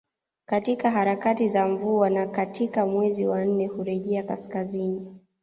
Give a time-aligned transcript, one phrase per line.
[0.45, 5.17] Katika harakati za mvua na katika mwezi wa nne hurejea kaskazini